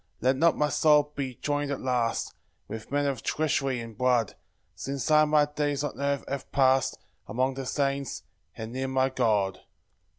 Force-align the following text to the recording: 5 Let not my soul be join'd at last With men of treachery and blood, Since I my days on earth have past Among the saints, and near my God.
5 0.15 0.21
Let 0.21 0.35
not 0.37 0.57
my 0.57 0.69
soul 0.69 1.11
be 1.15 1.35
join'd 1.35 1.69
at 1.69 1.79
last 1.79 2.33
With 2.67 2.91
men 2.91 3.05
of 3.05 3.21
treachery 3.21 3.79
and 3.79 3.95
blood, 3.95 4.33
Since 4.73 5.11
I 5.11 5.25
my 5.25 5.45
days 5.45 5.83
on 5.83 6.01
earth 6.01 6.23
have 6.27 6.51
past 6.51 6.97
Among 7.27 7.53
the 7.53 7.67
saints, 7.67 8.23
and 8.57 8.71
near 8.71 8.87
my 8.87 9.09
God. 9.11 9.59